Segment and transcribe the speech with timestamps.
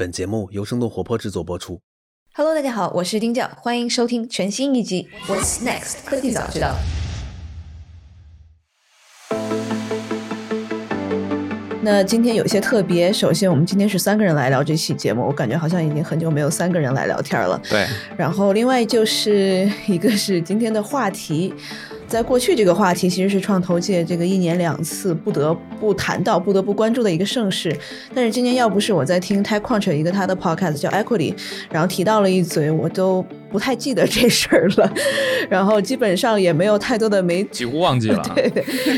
[0.00, 1.78] 本节目由生动活泼制作播出。
[2.32, 6.74] Hello，大家好，我是丁教，欢迎收听全新一集《What's Next 科技早知道》。
[11.82, 17.60] 那今天有些特别，首先我们今天是三个人来聊这期节目，我感觉好像已经很久没有三个人来聊天了。
[17.68, 17.86] 对，
[18.16, 21.52] 然后另外就是一个是今天的话题，
[22.10, 27.74] 在过去这个话题其实是创投界这个一年两次不得不谈到、不得不关注的一个盛事。
[28.12, 31.32] 但是今年要不是我在听 TechCrunch 一个他的 podcast 叫 Equity，
[31.70, 34.92] 然后提到了一嘴，我都不太记得这事儿了，
[35.48, 38.20] 然后基本上也没有太多的媒几乎忘记了。
[38.34, 38.52] 对，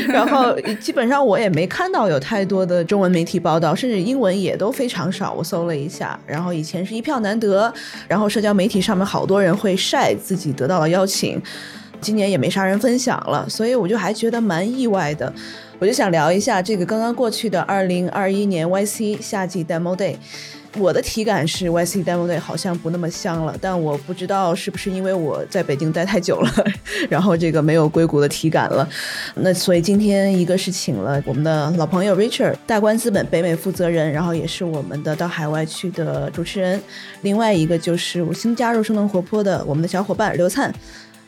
[0.07, 5.31] 然后基本上我也没看到有太多的中文媒体报道，甚至英文也都非常少。
[5.31, 7.71] 我搜了一下，然后以前是一票难得，
[8.07, 11.39] 然后社交媒体上面好多人会晒自己得到了邀请，
[12.03, 15.31] 今年也没啥人分享了，所以我就还觉得蛮意外的。
[15.79, 20.17] 我就想聊一下这个刚刚过去的二零二一年 YC 夏季 Demo Day。
[20.79, 26.51] 我的体感是 YC Demo Day 好像不那么香了，但我不知道是不是因为我在北京待太久了，
[27.11, 28.87] 然后这个没有硅谷的体感了。
[29.35, 36.81] 那所以今天一个是请了我们的老朋友 Richard 大观资本北美负责人，然后也是我们的到海外去的主持人。
[37.21, 40.73] 另外一个就是我新加入生动活泼的我们的小伙伴刘灿。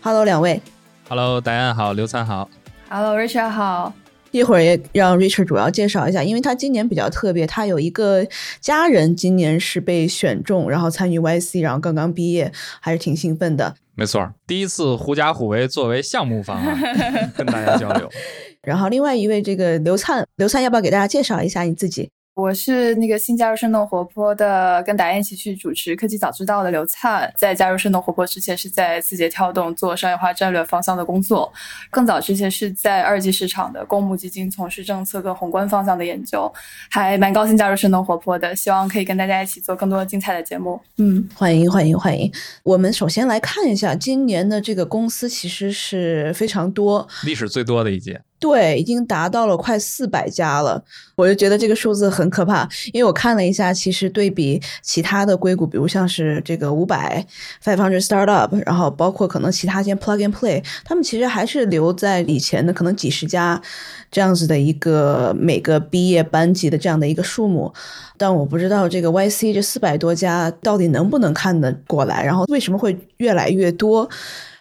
[0.06, 0.62] Hello，两位。
[1.10, 2.48] Hello，大家好，刘灿好。
[2.90, 3.92] Hello，Richard 好。
[4.30, 8.24] 一会儿也让 Richard 主要介绍一下，因为他今年比较特别，他有一个
[8.62, 13.74] 家人今年是被选中，然后参与 YC，然后刚刚毕业，还是挺兴奋的。
[13.96, 16.80] 没错，第一次狐假虎威作为项目方啊，
[17.36, 18.08] 跟大家交流。
[18.62, 22.12] 然后另外一位这个刘灿，刘灿要不要给大家介绍一下你自己？
[22.36, 27.32] 我是那个新加入生动活泼的，跟达燕一起去主持科技早知道的刘灿。
[27.34, 31.52] 在加入生动活泼之前，是在字节跳动做商业化战略方向的工作。
[31.90, 36.52] 更早之前是在二级市场的公募基金从事政策跟宏观方向的研究。
[36.90, 40.78] 还蛮高兴加入生动活泼的，希望可以跟大家一起做更多精彩的节目。
[40.98, 42.30] 嗯，欢迎欢迎欢迎！
[42.64, 48.22] 我们首先来看一下今年的这个公司，其实是非常多，历史最多的一届。
[48.46, 50.80] 对，已经达到了快四百家了，
[51.16, 52.70] 我就觉得这个数字很可怕。
[52.94, 57.26] 因为我看了一下，其实对比其他的硅谷，比如像是这个五百
[57.64, 63.60] five hundred startup，然后包括可能其他间 plug and play，他们其实还是留在以前的可能几十家
[64.12, 67.74] 这样子的一个每个毕业班级的这样的一个数目。
[68.16, 74.08] 但我不知道这个 YC 这四百多家到底能不能看得过来，然后为什么会越来越多？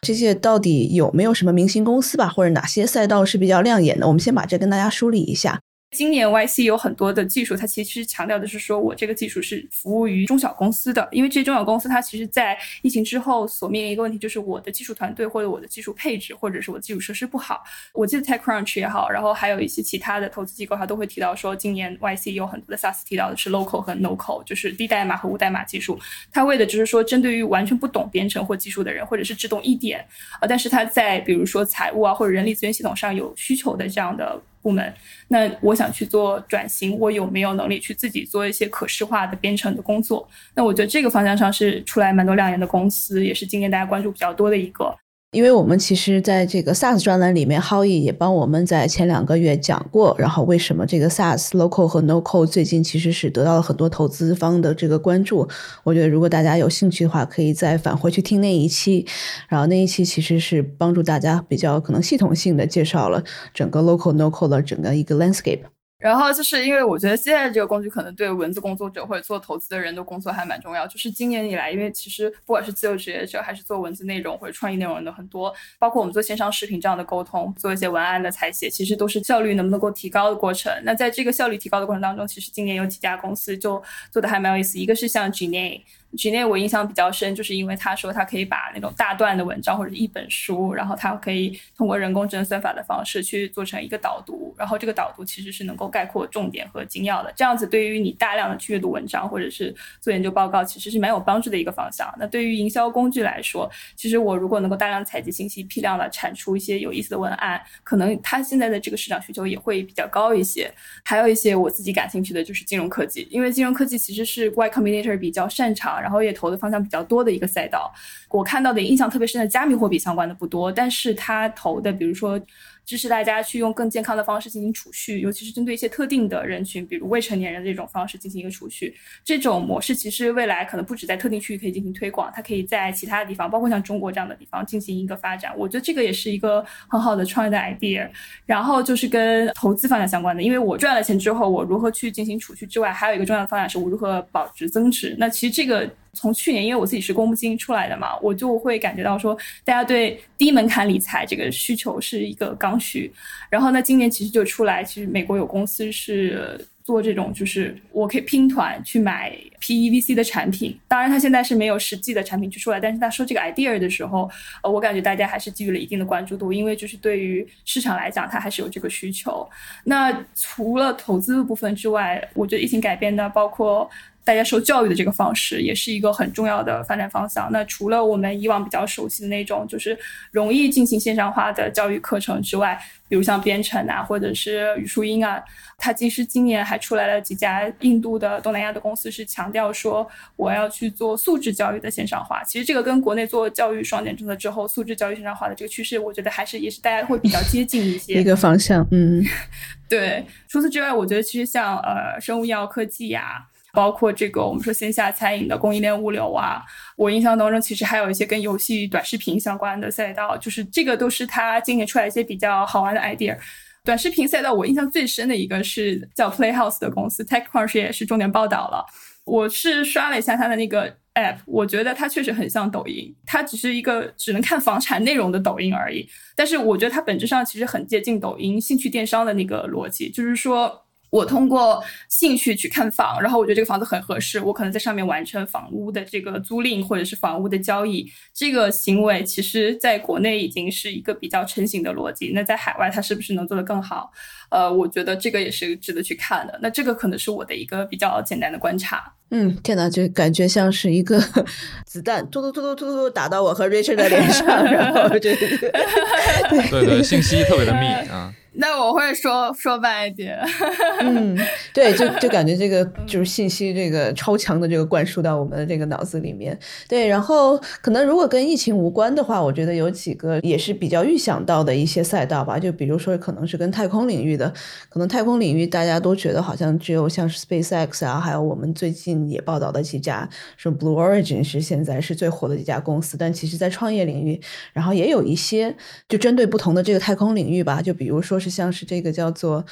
[0.05, 4.07] 这些到底有没有什么明星公司吧，或者哪些赛道是比较亮眼的？
[4.07, 5.61] 我们先把这跟大家梳理一下。
[5.95, 17.63] 今年 YC 有很多的技术，它其实强调的是说我这个技术是服务于中小公司的，因为这些中小公司它其实在疫情之后所面临一个问题，就是我的技术团队或者我的技术配置或者是我的基础设施不好。
[17.93, 25.99] 我记得 TechCrunch 也好，然后还有一些其他的投资机构，它都会提到说，今年 YC 有很多的 SaaS 提到的是 local 和 no code，就是低代码和无代码技术。
[26.33, 30.05] 它为的就是说，针对于完全不懂编程或技术的人，或者是只懂一点，
[30.41, 34.43] 呃，但是他在比如说财务啊或者人力资源系统上有需求的这样的。
[34.65, 34.93] 部门，
[35.29, 40.27] 那我想去做转型，我有没有能力去自己做一些可视化的编程的工作？
[40.55, 44.97] 那我觉得这个方向上是出来蛮多亮眼的公司，也是今年大家关注比较多的一个。
[45.35, 55.49] 因为我们其实在这个 SaaS 专栏里面，Howie 也帮我们在前两个月讲过，然后为什么这个 SaaS Local 和 No Code 最近其实是得到了很多投资方的这个关注。
[55.83, 59.05] 我觉得如果大家有兴趣的话，可以再返回去听那一期，
[59.49, 63.23] 然后那一期其实是帮助大家比较可能系统性的介绍了
[63.53, 65.61] 整个 Local No Code 的整个一个 landscape。
[66.05, 70.87] 然后就是因为我觉得现在这个工具可能对文字工作者或者做投资的人的工作还蛮重要。
[70.87, 80.71] 就是今年以来，因为其实不管是自由职业者还是做文字内容或者创意内容的很多，包括我们做线上视频这样的沟通，做一些文案的采写，其实都是效率能不能够提高的过程。
[80.83, 85.81] 那在这个效率提高的过程当中，其实今年有几家公司就做的还蛮有意思，一个是像 Gene。
[86.17, 102.13] 局内我印象比较深，就是因为他说他可以把那种大段的文章或者一本书，然后他可以通过人工智能算法的方式去做成一个导读，然后这个导读其实是能够概括重点和精要的，这样子对于你大量的去阅读文章或者是做研究报告，其实是蛮有帮助的一个方向。
[102.19, 110.71] 那对于营销工具来说，其实我如果能够大量采集信息，批量的产出一些有意思的文案，可能它现在的这个市场需求也会比较高一些。
[111.05, 116.04] 还有一些我自己感兴趣的就是金融科技，因为金融科技其实是 Y Combinator 比较擅长。
[116.05, 117.91] 然后也投的方向比较多的一个赛道，
[118.29, 122.39] 我看到的印象特别深的加密货币相关的不多，但是他投的比如说
[122.85, 128.95] 支持大家去用更健康的方式进行储蓄，尤其是针对一些特定的人群，比如未成年人的这种方式进行一个储蓄。
[129.25, 135.53] 这种模式其实未来可能不止在特定区域可以进行推广，它可以在其他的地方，包括像中国这样的地方进行一个发展。
[135.57, 138.09] 我觉得这个也是一个很好的创业的 idea。
[138.47, 145.17] 然后就是跟投资方向相关的，因为我赚了钱之后，我如何去进行储蓄之外，还有一个重要的方向是我如何保值增值。
[145.19, 153.13] 那其实这个从去年，因为我自己是公募基金出来的嘛，我就会感觉到说，大家对低门槛理财这个需求是一个刚需。
[153.51, 156.67] 然后呢，今年其实就出来，其实美国有公司是。
[156.85, 164.31] 做这种就是我可以拼团去买 PEVC 的产品，当然他现在是没有实际的产品去出来，但是他说这个 idea 的时候，
[164.63, 169.49] 呃，我感觉大家还是给予了一定的关注度，因为就是对于市场来讲，它还是有这个需求。
[169.85, 173.91] 那除了投资的部分之外，我觉得疫情改变的包括。
[174.25, 177.51] 大家受教育的这个方式也是一个很重要的发展方向。
[177.53, 179.97] 那除了我们以往比较熟悉的那种，就是
[180.33, 185.43] 容易进行线上化的教育课程之外，比如像编程啊，或者是语数英啊，
[185.77, 192.43] 它其实今年还出来了几家印度的、东南亚的公司，是强调说我要去做素质教育的线上化。
[192.45, 198.87] 其实这个跟国内做教育双减政策之后，素质教育线上化的这个趋势，我觉得还是也是大家会比较接近一些一个方向。
[198.91, 199.23] 嗯，
[199.87, 200.25] 对。
[200.49, 203.47] 除此之外，我觉得其实像呃生物医药科技呀。
[203.75, 206.63] 包括这个，我们说线下餐饮的供应链物流啊，
[206.97, 213.37] 我印象当中其实还有一些跟游戏短视频相关的赛道，就是这个都是他今年出来一些比较好玩的 idea。
[213.83, 218.87] 短视频赛道我印象最深的一个是叫 Playhouse 的公司，TechCrunch 也是重点报道了。
[219.25, 226.09] 我是刷了一下它的那个 app，我觉得它确实很像抖音，它只是一个只能看房产内容的抖音而已。
[226.37, 230.84] 但是我觉得它本质上其实很接近抖音兴趣电商的那个逻辑，就是说。
[231.15, 238.05] 我通过兴趣去看房，然后我觉得这个房子很合适，我可能在上面完成房屋的这个租赁或者是房屋的交易。
[238.35, 242.33] 这个行为其实在国内已经是一个比较成型的逻辑。
[242.35, 244.11] 那在海外它是不是能做得更好？
[244.51, 246.59] 呃，我觉得这个也是值得去看的。
[246.61, 249.15] 那这个可能是我的一个比较简单的观察。
[249.31, 251.21] 嗯，天哪，就感觉像是一个
[251.87, 258.35] 子弹突突突突突突打到我和 Richard 的脸上， 然后就 对对，信息特别的密啊。
[258.57, 260.39] 那我会说说慢一点，
[261.03, 261.37] 嗯，
[261.73, 266.57] 对，就就感觉这个就是信息这个超强的这个灌输到我们的这个脑子里面，
[266.89, 274.53] 对，然后可能如果跟疫情无关的话，我觉得有几个也是比较预想到的一些赛道吧，就比如说可能是跟太空领域的，
[274.89, 284.41] 可能太空领域大家都觉得好像只有像是 SpaceX 啊，还有我们最近也报道的几家，说 Blue Origin 是现在是最火的几家公司，但其实在创业领域，
[284.73, 285.75] 然后也有一些
[286.09, 288.39] 就针对不同的这个太空领域吧，就比如说。
[288.45, 289.65] 是像是这个叫做，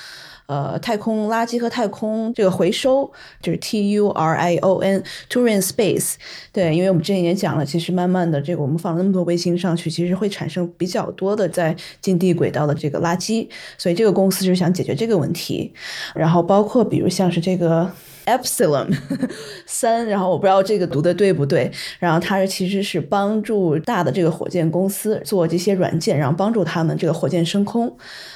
[0.46, 6.14] 呃，太空垃圾和太空这个回收，就是 T U R I O N Turin Space。
[6.52, 13.46] 对，因为我们之前也讲了，其实慢慢的这个我们放了那么多卫星上去，其实会产生比较多的在近地轨道的这个垃圾，
[13.76, 15.72] 所以这个公司就是想解决这个问题。
[16.14, 17.90] 然后包括比如像是这个。
[18.24, 18.88] Epsilon
[19.66, 27.92] 三，然后我不知道这个读的对不对，然后它是其实是帮助大的这个火箭公司做这些软件，然后帮助他们这个火箭升空。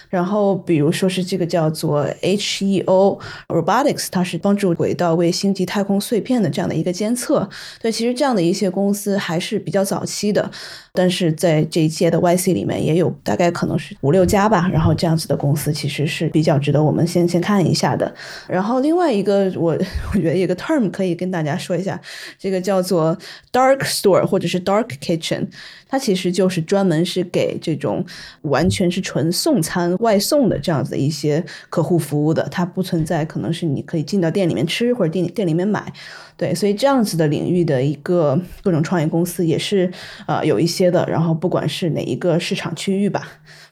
[0.09, 3.19] 然后比如说是这个叫做 HEO
[3.49, 7.49] Robotics，它是帮助轨道卫星及太空碎片的这样的一个监测。
[7.81, 10.51] 对，其实这样的一些公司还是比较早期的。
[10.93, 18.11] 但是在这一届的 YC 里面也有大概可能是五六家吧，然后这样子的公司其实是比较值得我们先先看一下的。
[18.49, 19.77] 然后另外一个我
[20.15, 22.01] 我觉得有个 term 可以跟大家说一下，
[22.39, 23.15] 这个叫做
[23.53, 25.47] dark store 或者是 dark kitchen，
[25.89, 28.05] 它其实就是专门是给这种
[28.43, 35.93] 完全是纯送餐外送的这样子的一些客户服务的，它不存在可能是你可以进到店里面吃或者店店里面买。
[36.37, 39.91] 对，所以这样子的领域的一个各种创业公司也是，
[40.27, 41.07] 呃，有一些的。
[41.09, 43.27] 然后不管是哪一个市场区域吧。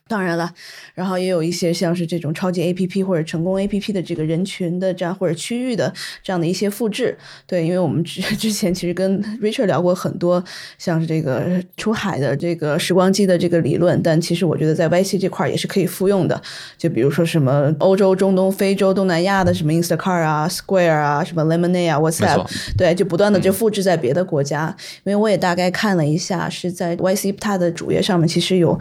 [0.07, 0.53] 当然了，
[0.93, 5.91] 然后也有一些像是这种超级 A P P 或者成功 A P P 的这个人群的这样或者区域的
[6.23, 7.17] 这样的一些复制。
[7.47, 10.45] 对，因为我们之之前其实跟 Richard 聊过很多，
[10.77, 16.39] 像是这个出海的这个时光机的这个理论，但其实我觉得在 Y C 这块也是可以复用的。
[16.77, 22.47] 就比如说什么欧洲、中东、非洲、东南亚的什么 Instacart 啊、Square 啊、什么 Lemonade 啊、WhatsApp，
[22.77, 24.77] 对，就不断的就复制在别的国家。
[25.05, 28.79] 因为我也大概看了一下，是在 Y C 它的主页上面，其实有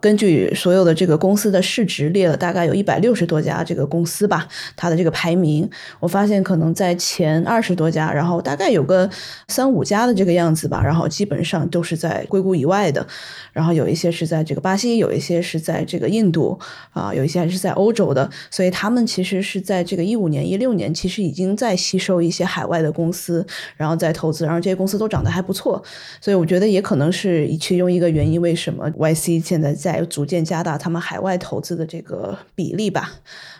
[0.00, 0.50] 根据。
[0.62, 9.10] 所有的这个公司的市值列了大概有一百六十多家这个公司吧，它的这个排名，我发现可能在前二十多家，然后大概有个
[9.48, 13.04] 三五家的这个样子吧，然后基本上都是在硅谷以外的，
[13.52, 16.56] 然后有一些是在这个巴西，有一些是在这个印度
[16.92, 23.44] 啊，有一些还是在欧洲的，所以他们其实是在这个一五年、一六年，其实已经在吸收一些海外的公司，
[23.76, 25.82] 然后在投资，然后这些公司都长得还不错，
[26.20, 30.51] 所以我觉得也可能是其中一个原因，为什么 YC 现在在逐渐。
[30.52, 33.10] 加大他们海外投资的这个比例吧。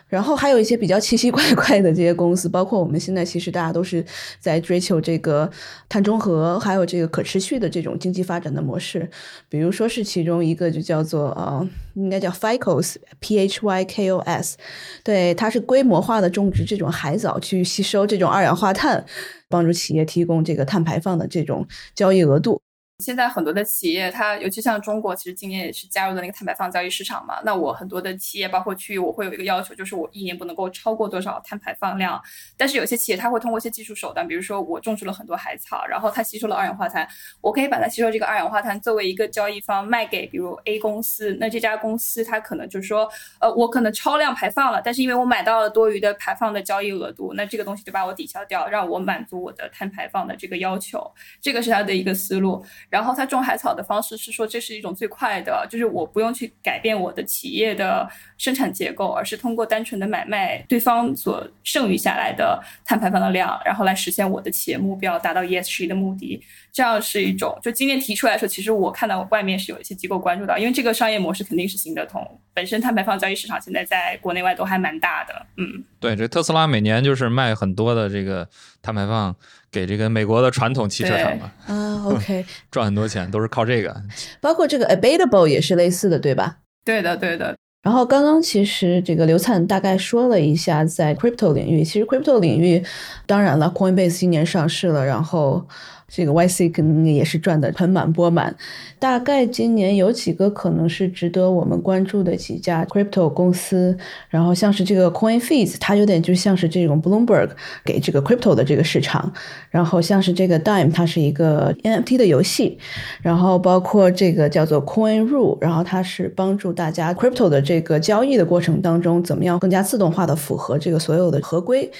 [0.07, 4.05] 然后还有一些比较奇奇怪怪的这些公司，包括我们现在其实大家都是
[4.39, 5.49] 在追求这个
[5.89, 9.09] 碳中和，还有这个可持续的这种经济发展的模式。
[9.49, 14.57] 比如说是其中一个就叫做呃，应该叫 Phycos，P H Y K O S，
[15.03, 19.03] 对，它是规模化的种植这种海藻去吸收这种二氧化碳，
[19.49, 22.61] 帮助企业提供这个碳排放的这种交易额度。
[23.03, 27.41] 现在很多的企业，它尤其像中国，其实今年也是加入了那个碳排放交易市场嘛。
[27.43, 32.19] 那我很多的企业，包括区域，我会有一个要求，就是我一年不能够超过多少碳排放量。
[32.55, 37.05] 但是有些企业，它会通过一些技术手段，比如说我种植了很多海草，然后它吸收了二氧化碳，
[37.41, 41.35] 我可以把它吸收这个二氧化碳作为一个交易方卖给，比如 A 公司。
[41.39, 51.03] 那这家公司它可能就是说，呃，我可能超量排放了，但是因为我买到了多余的排放的交易额度，那这个东西就把我抵消掉，让我满足我的碳排放的这个要求。
[51.41, 52.63] 这个是它的一个思路。
[52.93, 58.07] 然后他种海草的方式是说，这是一种最快的，就是我不用去改变我的企业的
[58.37, 66.39] 生产结构，而是通过单纯的买卖对方所剩余下来的碳排放的量，然后来实现我的企业目标，达到 ESG 的目的。
[66.73, 72.19] 这样是一种，就今天提出来说，其实我看到外面是有一些机构关注到，因为这个商业模式肯定是行得通。
[72.53, 78.47] 本身碳排放交易市场现在在国内外都还蛮大的，嗯，对，这特斯拉每年就是卖很多的这个
[78.81, 79.35] 碳排放。
[79.71, 84.03] 给这个美国的传统汽车厂嘛啊，OK， 赚很多钱都是靠这个，
[84.39, 86.57] 包括这个 Abatable 也是类似的，对吧？
[86.85, 87.55] 对的，对的。
[87.81, 92.83] 然后刚刚其实这个刘灿大概说了一下在 Crypto 领域，其实 Crypto 领域，
[93.25, 95.67] 当然了，Coinbase 今年上市了，然后。
[96.15, 98.55] 这个 YC 肯定也是赚的盆满钵满，
[98.99, 103.97] 大概今年有几个可能是值得我们关注的几家 crypto 公司，
[104.29, 107.49] 然后像是这个 CoinFees，它有点就像是这种 Bloomberg
[107.83, 109.33] 给这个 crypto 的这个市场，
[109.71, 112.77] 然后像是这个 Dime，它是一个 NFT 的游戏，
[113.23, 121.91] 然后包括这个叫做 CoinRule，然后它是帮助大家 crypto 的这个交易的过程当中怎么样更加自动化的符合这个所有的合规。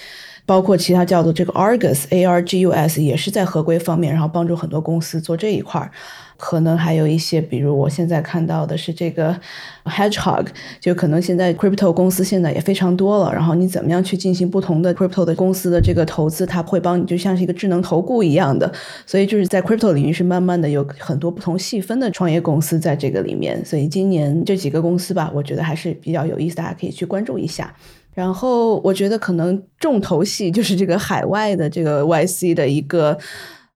[0.45, 5.91] 包括其他叫做这个 Argus A R G U S 也是在合规方面，然后帮助很多公司做这一块儿。
[6.35, 9.39] 可能还有一些，比如我现在看到的是这个
[9.85, 10.47] Hedgehog，
[10.81, 13.31] 就可能现在 crypto 公司现在也非常多了。
[13.31, 18.69] 然后你怎么样去进行不同的 crypto 的公司的这个投资，它会帮你就像是一个智能投顾一样的。
[19.05, 23.63] 所以就是在 crypto 领域是慢慢的有很多不同细分的创业公司在这个里面。
[23.63, 27.73] 所以今年这几个公司吧，我觉得还是比较有意思，大家可以去关注一下。
[28.13, 33.17] 然后我觉得可能重头戏就是这个海外的这个 YC 的一个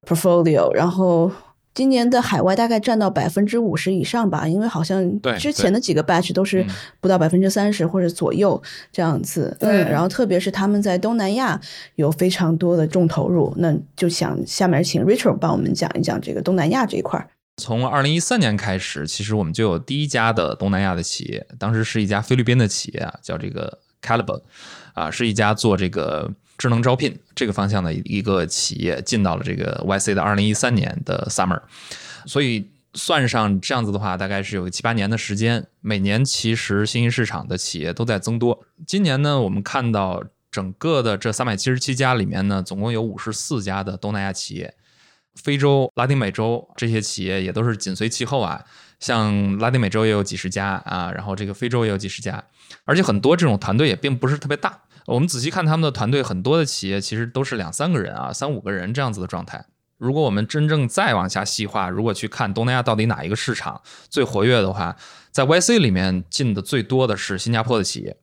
[0.07, 1.31] portfolio，然后
[1.73, 6.65] 今年的海外大概占到百分之五十以上吧，因为好像之前的几个 batch 都是
[6.99, 9.55] 不到百分之三十或者左右这样子。
[9.59, 11.59] 嗯，然后特别是他们在东南亚
[11.95, 17.27] 有非常多的重投入，那就想下面请 Richard 帮我们讲一讲这个东南亚这一块。
[17.57, 23.79] 从二零一三年开始，其实我们就有第一家的东南亚的企业，当时是一家菲律宾的企业啊，叫这个。
[24.01, 24.41] Calibre，
[24.93, 31.61] 啊，是一家做这个智能招聘这个方向的一个企业，进到了这个 YC 的二零一三年的 Summer，
[32.25, 35.67] 所以算上这样子的话，大概是有七八年的时间。
[35.81, 38.65] 每年其实新兴市场的企业都在增多。
[38.85, 44.73] 今年呢，我们看到整个的这三百七十七家里面呢，总共有五十四家的东南亚企业，
[45.35, 48.65] 非洲、拉丁美洲这些企业也都是紧随其后啊。
[48.99, 52.43] 像拉丁美洲也有几十家啊，然后这个非洲也有几十家，
[52.85, 54.79] 而且很多这种团队也并不是特别大。
[55.05, 59.65] 我们仔细看他们的团队，很多的企业其实都是两三个人啊，三五个人这样子的状态。
[59.97, 64.95] 如果我们真正再往下细化，如果去看东南亚到底哪一个市场最活跃的话，
[65.31, 68.17] 在 YC 里面进的最多的是新加坡的企业。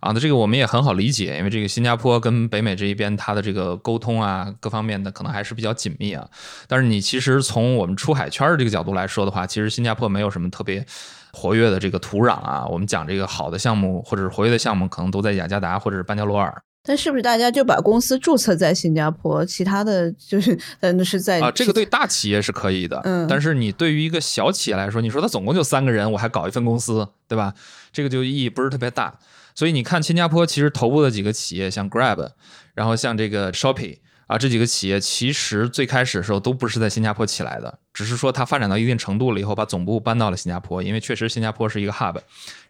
[0.00, 6.26] 啊，那这个我们也很好理解，因为这个新加坡跟北美这一边，它的这个沟通啊，各方面的可能还是比较紧密啊。
[6.66, 10.84] 但是你其实从我们出海圈的这个角度来说的话，其实新加坡没有什么特别
[11.32, 12.66] 活跃的这个土壤啊。
[12.66, 16.62] 我们讲这个好的项目或者是活跃的项目，可能都在雅加达或者是班加罗尔。
[16.82, 21.50] 但是不是大家就把公司注册在新加坡，其他的就是那是在啊？
[21.50, 23.26] 这个对大企业是可以的，嗯。
[23.28, 27.52] 但是你对于一个小企业来说，你说他总共就三个人，我还搞一份公司，对吧？
[27.92, 29.12] 这个就意义不是特别大。
[29.60, 32.30] 所以你看，新加坡其实头部的几个企业，像 Grab，
[32.72, 42.16] 然后像这个 Shopee 啊，这几个企业其实最开始的时候都不是在新加坡起来的，只是说它发展到一定程度了以后，把总部搬到了新加坡，因为确实新加坡是一个 hub，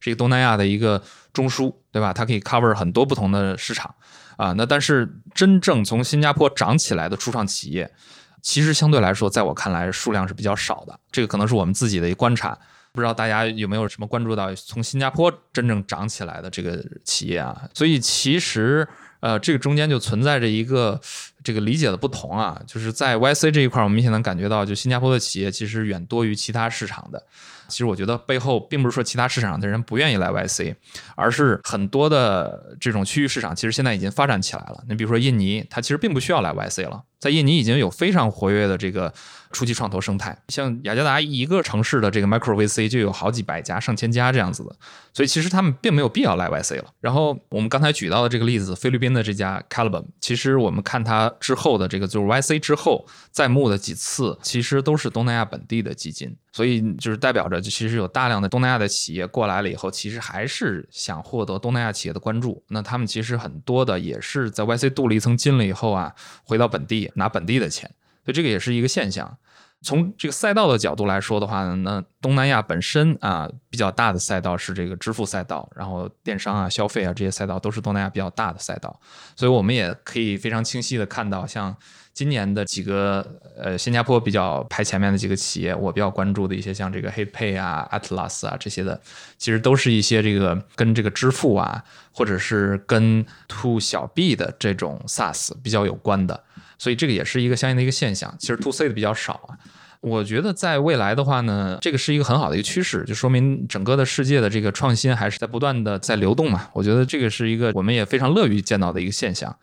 [0.00, 1.00] 是一个东南亚的一个
[1.32, 2.12] 中枢，对吧？
[2.12, 3.94] 它可以 cover 很多不同的市场
[4.36, 4.52] 啊。
[4.54, 7.88] 那但是真正从新加坡涨起来的初创企业，
[8.42, 12.58] 其实相对来说，在我看来数量是比较少的，这个可能是我们自己的一个观察。
[12.92, 17.68] 不知道大家有没有什么关注到从新加坡真正涨起来的这个企业啊？
[17.74, 18.86] 所以其实
[19.20, 20.98] 呃，这个中间就存在着一个
[21.44, 27.22] 这个理解的不同啊，就是在 YC 这一块，我们明显能感觉到，就新加坡的企业其实远多于其他市场的。
[27.68, 30.74] 其实我觉得背后并不是说其他市场的人不愿意来 YC，
[31.14, 34.82] 而是很多的这种区域市场其实现在已经发展起来了。
[34.88, 39.12] 你比如说印尼，它其实并不需要来 YC 了，在印尼已经有非常活跃的这个
[39.52, 44.74] 初级创投生态，像雅加达一个城市的这个 Micro VC 就有好几百家、上千家这样子的，
[45.12, 46.86] 所以其实他们并没有必要来 YC 了。
[47.00, 62.62] 然后我们刚才举到的这个例子，菲律宾的这家 Calibum，其实我们看它之后的这个就是 YC 之后在募的几次，其实都是东南亚本地的基金，所以就是代表着其实有大量的东南亚的企业过来了以后，其实还是想获得东南亚企业的关注。
[62.68, 66.14] 那他们其实很多的也是在 YC 镀了一层金了以后啊，
[66.44, 67.88] 回到本地拿本地的钱，
[68.24, 69.38] 所以这个也是一个现象。
[69.82, 79.00] 从这个赛道的角度来说的话呢，那东南亚本身啊比较大的赛道是这个支付赛道，然后电商啊、消费啊这些赛道都是东南亚比较大的赛道，
[79.34, 81.74] 所以我们也可以非常清晰的看到，像
[82.20, 89.00] 今年的几个呃新加坡比较排前面的几个企业，我比较关注的一些像这个 HitPay 啊、Atlas 啊这些的，
[89.38, 96.44] 其实都是一些这个跟这个支付啊，或者是跟 To 小 B 的这种 SaaS 比较有关的。
[96.76, 98.34] 所以这个也是一个相应的一个现象。
[98.38, 99.56] 其实 to C 的比较少啊。
[100.02, 106.68] 我觉得在未来的话呢，这个是一个很好的一个趋势，就说明整个的世界的这个创新还是在不断的在流动嘛。
[106.74, 109.56] 我觉得这个是一个我们也非常乐于见到的一个现象。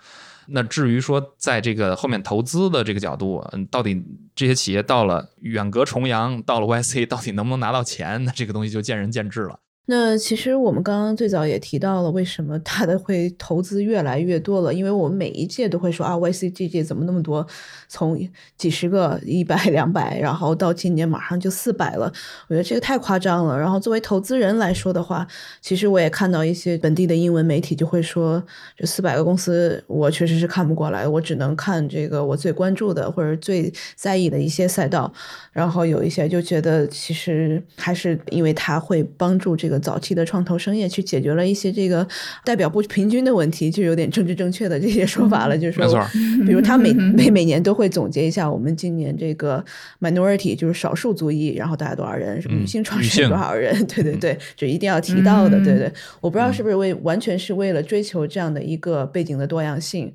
[0.49, 4.03] 那至于说在这个后面投资的这个角度，嗯，到底
[4.35, 8.23] 这些企业到了远隔重洋，到了 YC，到底能不能拿到钱？
[8.23, 9.59] 那这个东西就见仁见智了。
[9.89, 14.73] 那其实我们刚刚最早也提到了，为什么它的会投资越来越多了？
[14.73, 17.47] 因为我们每一届都会说啊，YC 这届怎么那么多？
[17.87, 18.19] 从
[18.57, 22.11] 几十个、一百、两百，然后到今年马上就四百了。
[22.49, 23.57] 我觉得这个太夸张了。
[23.57, 25.25] 然后作为投资人来说的话，
[25.61, 28.43] 其实我也看到一些本地的英文媒体就会说，
[28.75, 35.13] 这四百个公司我确实是看不过来，我只能看这个我最关注的或者最在意的一些赛道。
[35.53, 39.76] 然后有一些就觉得，其实还是因为它会帮助这个。
[39.79, 42.07] 早期的创投生业去解决了一些这个
[42.43, 45.57] 代表不平均的问题，就有点政治正确的这些说法了。
[45.57, 46.05] 就是说，
[46.45, 49.63] 比如他每 每每年都会总结一下我们今年这个
[49.99, 55.91] minority 就是少数族裔，然后大概多少人，什么女性创始人多少人， 对对对，就一定要提到的，对对。
[56.21, 60.11] 我不知道是不是为完全是为了追求这样的一个背景的多样性。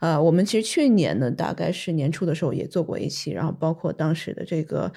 [0.00, 4.92] 呃，我们其实去年呢，大概是年初的时候也做过一期，然后包括当时的这个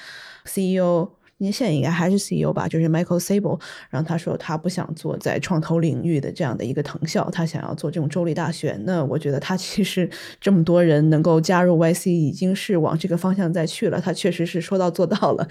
[0.46, 1.10] CEO。
[1.38, 3.60] 您现在应该还是 CEO 吧，就是 Michael Sable，
[3.90, 8.80] 然后他说他不想做在创投领域的这样的一个藤校，他想要做这种州立大学。
[8.86, 10.10] 那我觉得他其实
[10.40, 14.00] 这么多人能够加入 YC，已经是往这个方向再去了。
[14.00, 15.46] 他确实是说到做到了，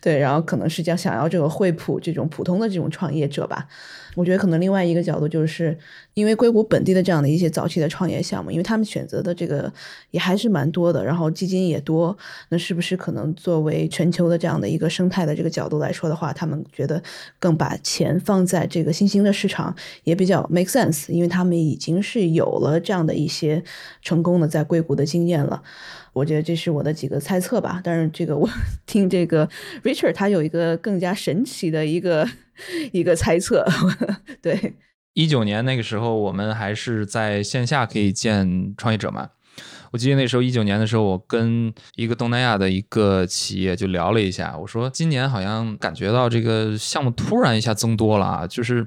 [0.00, 3.68] 对，然后可能是将想要这个惠普这种普通的这种创业者吧。
[4.16, 5.78] 我觉得可能另外一个角度就是，
[6.14, 9.72] 因为硅谷本地的这样的一些早期的创业项目，因为他们选择的这个
[10.10, 12.16] 也还是蛮多的，然后基金也多，
[12.48, 17.02] 那是不是可能作为全球的这样的一个生态的这个角度来说的话，他们觉得
[17.38, 23.62] 更把钱放在这个新兴的市场也比较 make sense，因为他们已经是有了这样的一些
[24.02, 25.62] 成功的在硅谷的经验了。
[26.20, 28.48] 我觉得这是我的几个猜测吧，但是这个我
[28.86, 29.48] 听这个
[29.82, 32.28] Richard 他有一个更加神奇的一个。
[32.92, 33.64] 一个猜测，
[34.42, 34.74] 对，
[35.14, 39.30] 一九年那个时候，我们还是在线下可以见创业者嘛。
[39.92, 48.86] 我记得那时候一九年的时候，我跟一个东南亚的一个企业就聊了一下，我说今年好像感觉到这个项目突然一下增多了啊，就是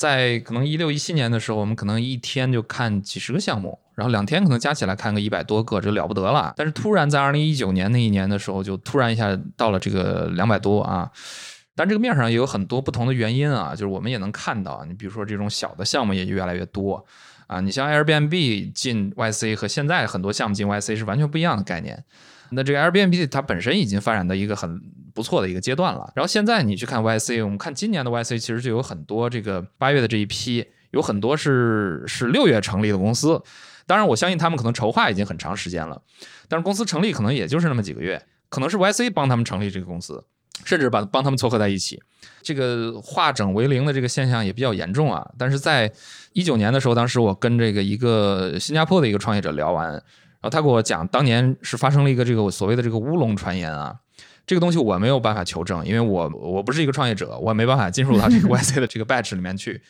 [0.00, 6.54] 在可能一六一七年的时候，我们可能一天就看几十个项目，然后两天可能加起来看个一百多个，这了不得了。
[6.56, 11.10] 但是突然在二零一九年那一年的时候，就突然一下到了这个两百多啊。
[11.76, 17.04] 但这个面上也有很多不同的原因啊，就是我们也能看到，你比如说这种小的项目也越来越多
[17.46, 22.02] 啊，你像 Airbnb 进 YC 和现在很多项目进 YC 是完全不一样的概念。
[22.52, 24.80] 那这个 Airbnb 它本身已经发展到一个很
[25.14, 33.42] 不错的一个阶段了，然后现在你去看 YC，我们看今年的 YC 其实就有很多这个八月的这一批，有很多是是六月成立的公司，
[33.86, 36.00] 当然我相信他们可能筹划已经很长时间了，
[36.48, 40.24] 但是公司成立可能也就是那么几个月，可能是 YC 帮他们成立这个公司。
[40.62, 41.98] 甚至把帮他们撮合在一起，
[42.42, 45.26] 这个化整为零的这个现象也比较严重啊。
[45.38, 45.90] 但是在
[46.34, 50.02] 一九年的时候，当时我跟这个一个新加坡的一个创业者聊完，
[50.40, 53.94] 然后他给我讲，当年是发生了一个这个所谓的这个乌龙传言啊。
[54.46, 59.80] 这个东西我没有办法求证，因为我我不是一个创业者，我没办法进入到这个 YC 的这个 batch 里面去。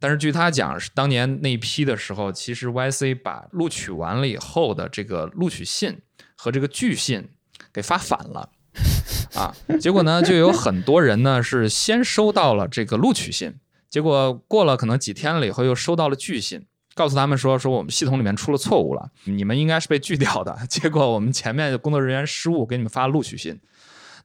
[0.00, 6.00] 但是据他讲，是当年那一批的时候，其实 YC 把录取完了以后的这个录取信
[6.34, 7.28] 和这个拒信
[7.72, 8.50] 给发反了。
[9.36, 13.54] 啊，结果呢，就有很多人呢是先收到了这个录取信，
[13.88, 20.56] 结果过了可能几天了以后又收到了拒信，告诉他们说说我们系统里面出了错误了，你们应该是被拒掉的。
[20.68, 23.58] 结果我们前面的工作人员失误，给你们发了录取信。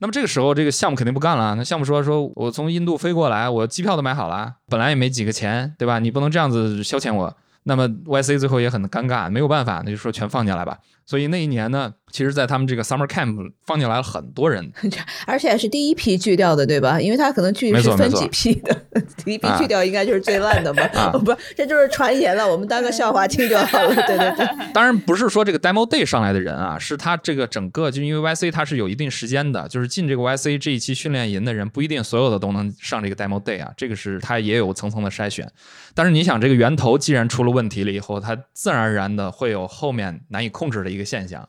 [0.01, 1.55] 那么这个时候，这个项目肯定不干了。
[1.55, 5.99] 那项目说说我从印度飞过来，我机票都买好了，本来也没几个钱，对吧？
[5.99, 7.35] 你不能这样子消遣我。
[7.63, 10.77] 那么 YC 最后也很尴尬，没有办法，那就说全放进来吧。
[11.09, 14.71] 所以那一年呢，其实，在他们这个 summer camp 放进来了很多人，
[15.25, 17.01] 而且还是第一批拒掉的，对吧？
[17.01, 18.79] 因为他可能拒是分几批的，
[19.25, 20.83] 第一批拒掉应该就是最烂的嘛。
[21.25, 23.95] 不，这就是传言了，我们当个笑话听就好了。
[23.95, 24.47] 对对对。
[24.71, 35.51] 当然不是说这个 demo day 上来的人啊，是他这个整个就因为 YC 它是有一定时间的，就是进这个 YC 这一期训练营的人不一定所有的都能上这个 demo day 啊，这个是他也有层层的筛选。
[35.95, 41.47] 但是你想，这个源头既然出了问题了以后，它自然而然的会有后面难以控制的一个现象。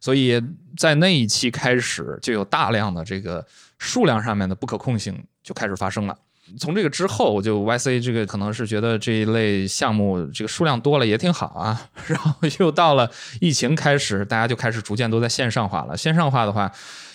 [0.00, 0.42] 所以
[0.76, 3.46] 在那一期开始，就有大量的这个
[3.78, 6.18] 数量上面的不可控性就开始发生了。
[6.58, 11.88] 从这个之后，就 YC 这个可能是觉得这一类项目这个数量多了也挺好啊。
[12.08, 13.08] 然后又到了
[13.40, 15.96] 疫情开始，大家就开始逐渐都在线上化了。
[15.96, 16.70] 线上化的话，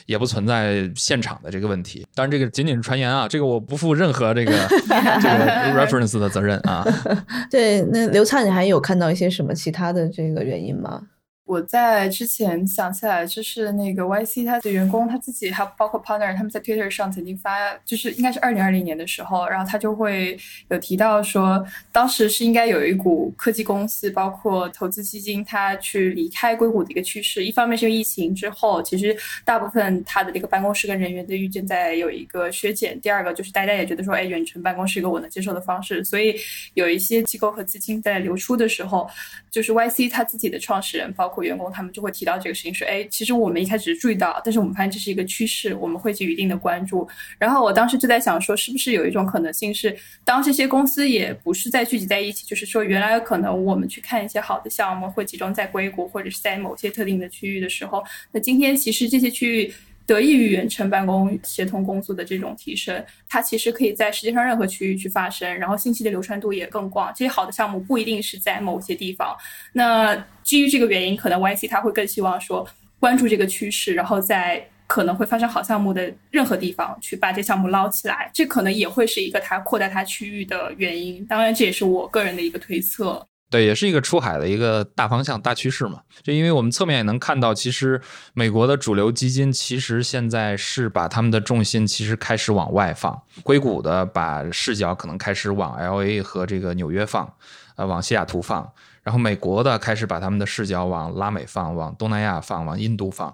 [0.06, 2.08] 也不存在现场的这个问题。
[2.16, 6.86] 当然，这个仅仅是传言啊，这个我不负任何这个 这个 reference 的责任啊。
[7.52, 11.04] 对，那刘灿，你还有看到一些什么其他的这个原因吗？
[11.48, 27.46] 我在之前想起来，就是那个 YC 他的员工他自己，还包括 partner，他们在 Twitter 上曾经发，就是应该是二零二零年的时候，然后他就会有提到说，当时是应该有一股科技公司，包括投资基金，他去离开硅谷的一个趋势。
[27.46, 33.00] 一方面是因为疫情之后，其实大部分他的这个办公室跟人员的预见在有一个削减。
[33.00, 36.36] 第二个就是大家也觉得说，哎，远程办公是一个我能接受的方式，所以
[36.74, 39.10] 有一些机构和资金在流出的时候，
[39.50, 47.08] 就是 YC 他自己的创始人，包括员工他们就会提到这个事情，说，哎，其实我们一开始注意到，但是我们发现这是一个趋势，我们会给予一定的关注。
[47.38, 59.74] 然后我当时就在想，说是不是有一种可能性是，当这些公司也不是在聚集在一起，就是说原来可能我们去看一些好的项目会集中在硅谷或者是在某些特定的区域的时候，那今天其实这些区域。
[60.08, 67.12] 得益于远程办公、协同工作的这种提升，它其实可以在世界上任何区域去发生，然后信息的流传度也更广。
[67.14, 69.36] 这些好的项目不一定是在某些地方。
[69.74, 72.66] 那基于这个原因，可能 YC 他会更希望说
[73.00, 78.32] 关注这个趋势，然后在可能会发生好项目的任何地方去把这项目捞起来。
[78.34, 81.26] 这可能也会是一个它扩大它区域的原因。
[81.26, 83.28] 当然，这也是我个人的一个推测。
[83.50, 86.02] 对，也是一个出海的一个大方向、大趋势嘛。
[86.22, 88.02] 就因为我们侧面也能看到，其实
[88.34, 97.34] 美国的主流基金其实现在是把他们的重心其实开始往外放，硅谷的把视角可能开始往 L A 和这个纽约放，
[97.78, 98.70] 呃，往西雅图放，
[99.02, 103.34] 然后美国的开始把他们的视角往拉美放，往东南亚放，往印度放。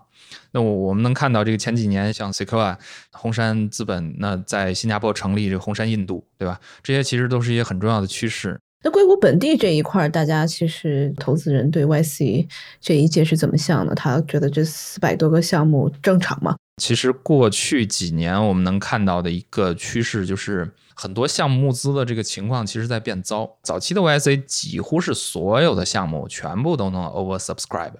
[0.51, 2.77] 那我我们能看到，这个前几年像 Sequoia、
[3.11, 6.59] 红杉资本，那在新加坡成立这个红杉印度，对吧？
[6.83, 8.59] 这些其实都是一些很重要的趋势。
[8.83, 12.45] 那硅谷本地这一块，大家其实投资人对 YC
[12.81, 13.95] 这一届是怎么想的？
[13.95, 16.57] 他觉得这四百多个项目正常吗？
[16.81, 23.57] 其实过去几年我们能看到的一个趋势，就是很多项目募资的这个情况，其实在变糟。
[23.61, 27.93] 早期的 YC 几乎是所有的项目全部都能 oversubscribe。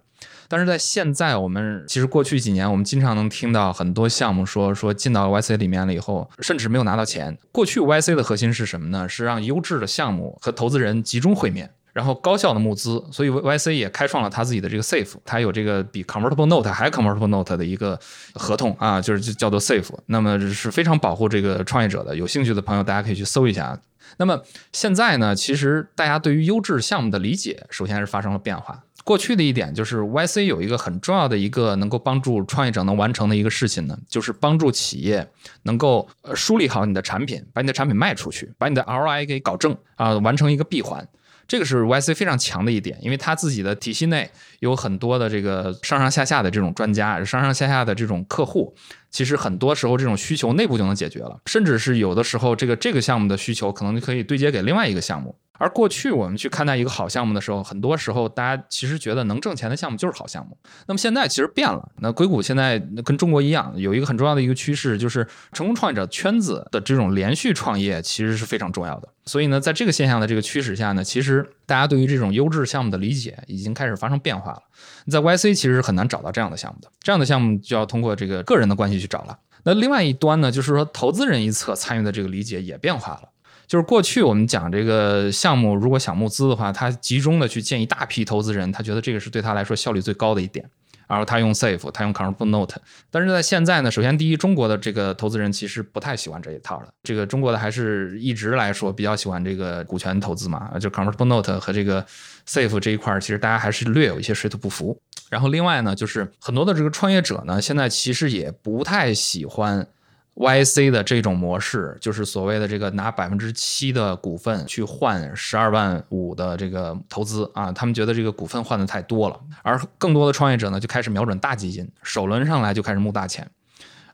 [0.47, 7.37] 但是在现在，我们其实过去几年，我们经常能听到很多项目说说进到 YC 里面了以后，甚至没有拿到钱。
[7.51, 9.07] 过去 YC 的核心是什么呢？
[9.07, 13.03] 是让优质的项目和投资人集中会面，然后高效的募资。
[13.11, 17.99] 所以 YC 也开创了他自己的这个 Safe，它有这个比 Convertible Note 还 Convertible Note 的一个
[18.33, 19.93] 合同啊，就是就叫做 Safe。
[20.07, 22.15] 那么是非常保护这个创业者的。
[22.15, 23.79] 有兴趣的朋友，大家可以去搜一下。
[24.17, 24.39] 那么
[24.71, 28.83] 现在呢，其实大家对于优质项目的理解，首先是发生了变化。
[29.03, 35.27] 过去的一点就是，YC 有一个很重要的一个能够帮助创业者能完成的一个事情呢，就是帮助企业
[35.63, 41.07] 能够梳理好你的产品，把你的产品卖出去，把你的 ROI 给搞正啊，完成一个闭环。
[41.45, 44.29] 这个是 YC 非常强的一点，因为他自己的体系内
[44.61, 48.73] 有很多的这个上上下下的这种专家，上上下下的这种客户，
[49.11, 55.35] 其实很多时候这种需求内部就能解决了，甚至是有的时候这个这个项目的需求可能就可以对接给另外一个项目。
[55.59, 60.57] 而过去我们去看待一个好项目的时候，很多时候大家其实觉得能挣钱的项目就是好项目。
[60.87, 69.07] 那么现在其实变了，那硅谷现在跟中国一样，有一个很重要的一个趋势，就是成功创业者圈子的这种连续创业其实是非常重要的。
[69.25, 74.61] 所以呢，在这个现象的这个驱使下呢，其实大家对于这种优质项目的理解已经开始发生变化了。
[75.09, 79.37] 在 YC 其实很难找到这样的项目的，这样的项目就要通过这个个人的关系去找了。
[79.63, 83.29] 那另外一端呢，就是说投资人一侧参与的这个理解也变化了。
[83.67, 90.63] 就是过去我们讲这个项目，如果想募资的话，他集中的去建一大批投资人，他觉得这个是对他来说效率最高的一点
[91.05, 92.75] 然后他用 Safe，他用 Control Note。
[93.11, 96.87] 但是在现在呢，首先第一，中国的这个投资人其实不太喜欢这一套的。
[97.03, 102.03] 这个中国的还是一直来说比较喜欢这个股权投资嘛，就 Control Note 和这个
[102.47, 104.97] Safe 这一块，其实大家还是略有一些水土不服。
[105.29, 109.87] 然后另外呢，就是很多的这个创业者呢，现在其实也不太喜欢。
[110.35, 123.47] YC 的这种模式，就是所谓的这个拿百分之七的股份去换十二万五的这个投资啊，他们觉得这个股份换的太多了，而更多的创业者呢就开始瞄准大基金，首轮上来就开始募大钱。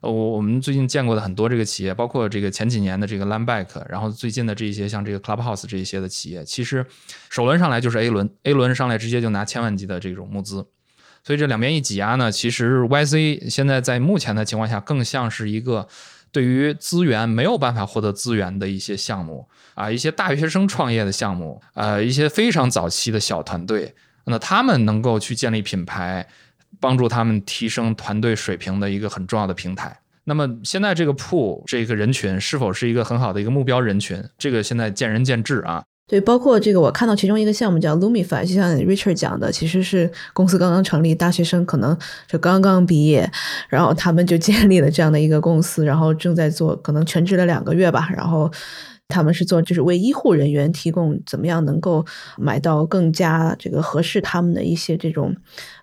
[0.01, 6.85] 我我们最近见过的很多这个企业，包括这个前几年的这个 Landback，然后最近的这些像这个 Clubhouse 这一些的企业，其实
[7.29, 10.65] 首轮上来就是 A 轮，A 轮上来直接就拿千万级的这种募资。
[11.29, 15.87] 所以这两边一挤压呢，其实 YC 现在在目前的情况下，更像是一个
[16.31, 23.93] 对于资源没有办法获得资源的一些项目啊，一些大学生创业的项目，呃，一些非常早期的小团队，
[24.25, 26.27] 那他们能够去建立品牌，
[26.79, 29.99] 帮助他们提升团队水平的一个很重要的平台。
[30.23, 35.83] 那么现在这个铺这个人群是否是一个很好的一个目标人群，这个现在见仁见智啊。
[36.09, 41.95] 对，包括这个，我看到其中一个项目叫 Lumify，就像 Richard 讲的，其实是公司刚刚成立，大学生可能
[42.27, 43.31] 就刚刚毕业，
[43.69, 48.51] 然后他们就建立了这样的一个公司，然后正在做，可能全职了两个月吧，然后。
[49.09, 52.05] 他们是做，就是为医护人员提供怎么样能够
[52.37, 55.35] 买到更加这个合适他们的一些这种，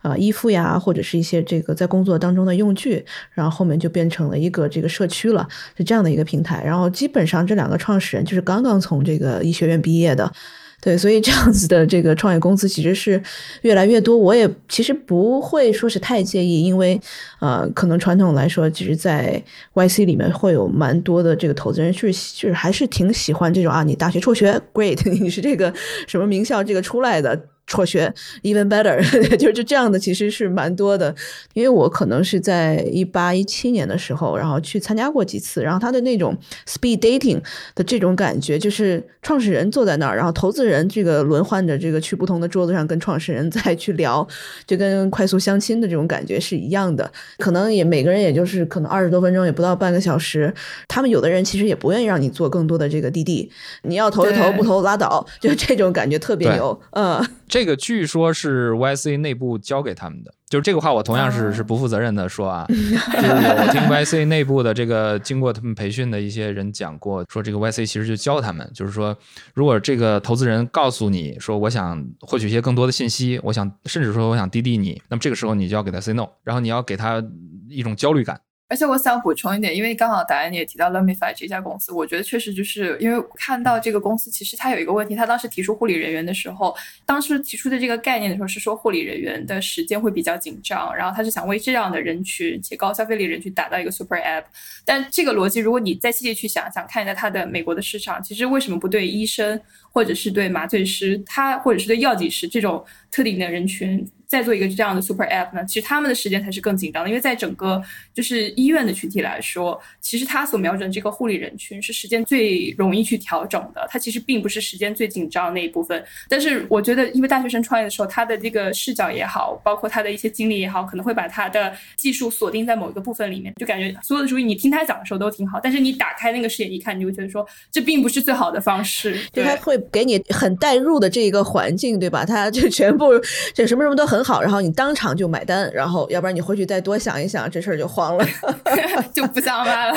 [0.02, 6.62] 呃，衣服呀，或者是一些这个在工作当中的用具，然后后面就变成了一个这个社区了，是这样的一个平台。
[6.64, 10.32] 然后基本上这两个创始人就是刚刚从这个医学院毕业的。
[10.80, 13.20] 对，所以这样子的这个创业公司其实是
[13.62, 14.16] 越来越多。
[14.16, 17.00] 我也其实不会说是太介意，因为
[17.40, 19.42] 呃，可能传统来说，其实，在
[19.74, 25.72] YC 里面会有蛮多的这个投资人是就是还是挺喜欢这种啊，你大学辍学，great，你是这个
[26.06, 27.46] 什么名校这个出来的。
[27.66, 28.96] 辍学，even better，
[29.36, 31.14] 就就这样的其实是蛮多的，
[31.52, 37.40] 因为我可能是在一八一七年的时候，然后去参加过几次，然后他的那种 speed dating
[37.74, 44.26] 的这种感觉，就是创始人坐在那儿，然后投资人这个轮换着这个去不同的桌子上跟创始人 再去聊，
[44.66, 50.54] 就跟快速相亲的这种感觉是一样的，可能也每个人也就是可能二十多分钟，也不到半个小时，
[50.86, 53.50] 他们有的人其实也不愿意让你做更多的这个滴滴，
[53.82, 57.26] 你要投就投，不投拉倒，就这种感觉特别牛，嗯。
[57.48, 69.16] 这个据说是 YC 内部交给他们的，就是这个话我同样是是不负责任的说啊，就是我听 YC 内部的这个经过他们培训的一些人讲过，说这个 YC 其实就教他们，就是说
[69.54, 77.22] 如果这个投资人告诉你说我想获取一些更多的信息，我想甚至说我想滴滴你，那么这个时候你就要给他 say no，然后你要给他
[77.68, 78.40] 一种焦虑感。
[78.68, 94.44] 而且我想补充一点，因为刚好答案你也提到 Lumify 这家公司，我觉得确实就是因为看到这个公司，其实它有一个问题，它当时提出护理人员的时候，当时提出的这个概念的时候是说护理人员的时间会比较紧张，然后他是想为这样的人群且高消费力人群打造一个 super app。
[94.84, 99.60] 但这个逻辑，如果你再细细去想想，看一下它的美国的市场，其实为什么不对医生
[99.96, 104.06] 或者是对麻醉师，他或者是对药剂师这种特定的人群？
[104.28, 105.64] 再做一个这样的 super app 呢？
[105.66, 107.80] 其实他们的时间才是更紧张的，因为在整个
[108.12, 116.04] 就是医院的群体来说，其实他所瞄准这个护理人群是时间最容易去调整的，他其实并不是时间最紧张那一部分。
[116.28, 129.16] 但是我觉得，因为大学生创业的时候，他的这个视角也好，包括他的一些经历也好，可能会把他的技术锁定在某一个部分里面，就感觉所有的主意你听他讲的时候都挺好，但是你打开那个视野一看，你就会觉得说这并不是最好的方式。
[129.32, 132.24] 对他会给你很带入的这一个环境，对吧？
[132.26, 133.06] 他就全部
[133.54, 134.22] 这什么什么都很。
[134.26, 138.26] 好，然后你当场就买单，然后要不然你回去再多想一想，这事儿就黄了，
[139.14, 139.96] 就不想买了。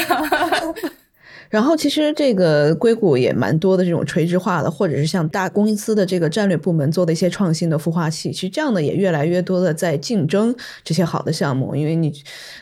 [1.49, 11.75] 然后其实这个硅谷也蛮多的这种垂直化的，或者是像大公司的这个战略部门做的一些创新的孵化器，其实这样的也越来越多的在竞争这些好的项目。
[11.75, 12.13] 因为你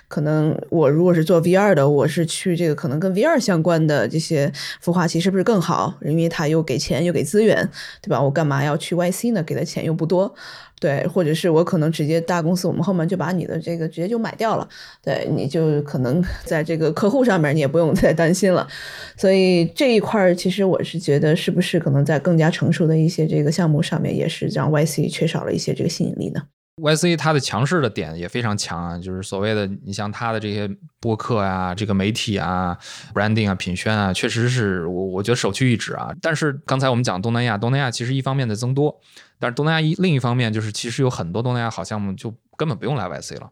[0.07, 4.51] 可能我如果是做 VR 的，我是去这个可能跟 VR 相关的这些
[4.83, 5.93] 孵化器是不是更好？
[6.01, 7.69] 因为它又给钱又给资源，
[8.01, 8.21] 对吧？
[8.21, 9.43] 我干嘛要去 YC 呢？
[9.43, 10.33] 给的钱又不多。
[10.79, 14.67] 对，或者是我可能直接大公司，我们后面就把你的这个直接就买掉了，
[15.03, 18.67] 对，你就可能 在这个客户上面你也不用再担心了。
[19.15, 26.41] 所以这一块儿，其实我是觉得，是不是可能在更加成熟的一些这个项目上面，也是让 YC 缺少了一些这个吸引力呢
[26.77, 32.77] ？YC 它的强势的点也非常强啊，就是所谓的你像它的这些播客啊、这个媒体啊、
[33.13, 36.11] branding 啊、品宣啊，确实是我我觉得首屈一指啊。
[36.21, 38.99] 但是刚才我们讲东南亚，东南亚其实一方面在增多，
[39.39, 43.49] 但是东南亚一另一方面就是其实有很多东南亚好项目就根本不用来 YC 了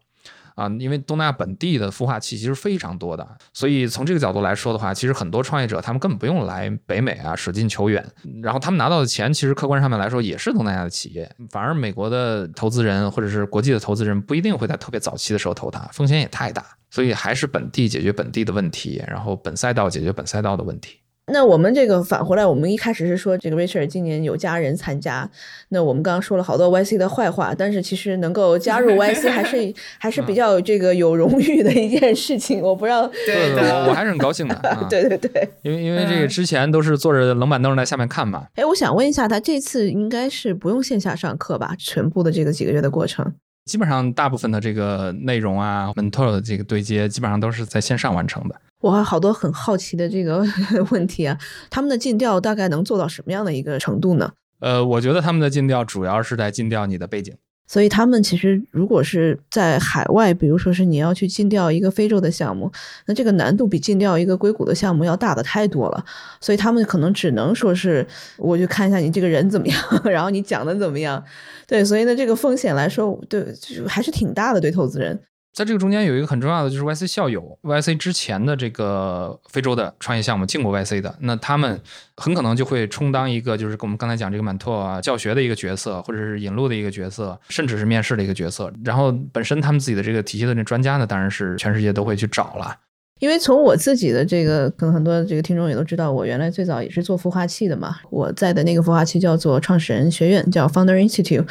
[0.56, 8.04] 啊，因为东南亚本地的孵化器其实非常多的，所以从这个角度来说的话，其实很多创业者他们根本不用来北美啊，舍近求远，
[8.42, 21.00] 然后他们拿到的钱其实客观上面来说也是东南亚的企业，反而美国的投资人或者是国际的投资人不一定会在特别早期的时候投它，风险也太大，所以还是本地解决本地的问题，然后本赛道解决本赛道的问题。
[21.32, 25.28] 那我们这个返回来，我们一开始是说这个 Richard 今年有家人参加，
[25.70, 32.62] 那我们刚刚说了好多 YC 的坏话，但是其实能够加入 YC 还是 还是比较这个有荣誉的一件事情。
[32.62, 34.54] 我不知道，对对，我我还是很高兴的。
[34.70, 38.46] 啊、对对对，因为因为这个之前都是坐着冷板凳在下面看嘛。
[38.54, 41.76] 哎，我想问一下，他这次应该是不用线下上课吧？
[41.80, 43.34] 全部的这个几个月的过程。
[43.66, 48.56] 基本上大部分的这个内容啊，mentor 的这个对接，基本上都是在线上完成的。
[48.86, 50.46] 我还好多很好奇的这个
[50.92, 51.36] 问题啊，
[51.72, 54.32] 他们的尽调大概能做到什么样的一个程度呢？
[54.60, 57.34] 呃，我觉得他们的尽调主要是在尽调你的背景。
[57.68, 62.72] 所以他们其实如果是在海外，比如说是你要去尽调一个非洲的项目，
[63.08, 66.06] 那这个难度比尽调一个硅谷的项目要大的太多了。
[66.40, 68.06] 所以他们可能只能说是，
[68.38, 71.24] 我就看一下你这个人怎么样， 然后你讲的怎么样。
[71.66, 73.44] 对，所以呢，这个风险来说，对，
[73.88, 75.20] 还是挺大的，对投资人。
[75.56, 81.80] 在这个中间有一个很重要的，就是 YC 校友，YC 之前的这个非洲的创业项目进过 YC 的，那他们
[82.18, 88.70] 很可能就会充当一个，就是跟我们刚才讲这个满拓啊教学的一个角色，或者是引路的一个角色，甚至是面试的一个角色。
[88.84, 92.76] 然后本身他们自己的这个体系的那专家呢，当然是全世界都会去找了。
[93.22, 97.96] 因为从我自己的这个，可能很多这个听众也都知道，我原来最早也是做孵化器的嘛。
[98.10, 101.48] 我在的那个孵化器叫做创始人学院，叫 Founder Institute。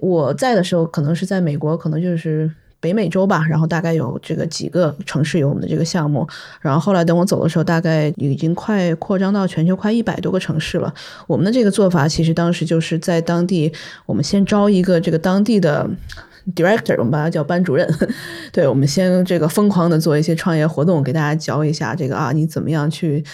[0.00, 2.50] 我在的时候，可能是在美国，可能就是。
[2.84, 6.28] 北美洲吧，然后大概有这个几个城市有我们的这个项目，
[6.60, 10.92] 然后后来等我走的时候，大概已经快扩张到全球快一百多个城市了。
[11.26, 13.72] 我们的这个做法其实当时就是在当地，
[14.04, 15.88] 我们先招一个这个当地的
[16.54, 17.88] director，我们把他叫班主任。
[18.52, 23.24] 对，我们先这个疯狂的做一些创业活动，给大家教一下这个啊，你怎么样去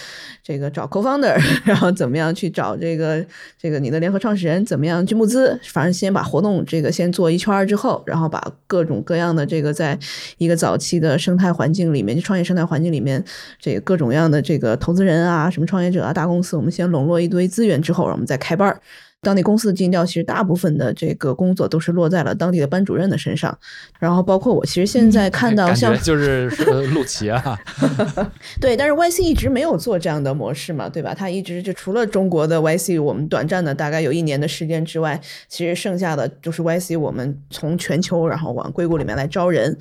[0.43, 3.23] 这个找 co-founder， 然后怎么样去找这个
[3.59, 5.59] 这个你的联合创始人，怎么样去募资。
[5.63, 9.97] 反正先把活动这个先做一圈之后，然后把各种各样的这个在
[10.37, 13.23] 一个早期的生态环境里面，就创业生态环境里面，
[13.59, 18.79] 这各种各样的这个投资人啊，什么创业者啊，大公司，我们先笼络一堆资源之后，然后我们再开班儿。
[19.23, 23.55] 当地公司的尽调，其实大部分的这个工作都是落在了当地的班主任的身上，
[23.99, 26.49] 然后包括我，其实现在看到像就是
[26.91, 27.59] 陆琪啊，
[28.59, 31.13] 对，但是 YC 一直没有做这样的模式嘛，对吧？
[31.13, 39.77] 他一直就除了中国的 YC，我们短暂的大概有一年的时间之外，其实剩下的就是 YC，我们从全球然后往硅谷里面来招人。